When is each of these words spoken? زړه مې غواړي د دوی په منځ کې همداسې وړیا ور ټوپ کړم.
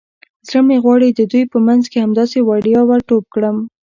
زړه 0.47 0.61
مې 0.67 0.77
غواړي 0.83 1.09
د 1.13 1.21
دوی 1.31 1.43
په 1.53 1.57
منځ 1.67 1.83
کې 1.91 2.03
همداسې 2.05 2.37
وړیا 2.47 2.81
ور 2.87 3.01
ټوپ 3.07 3.25
کړم. 3.33 3.57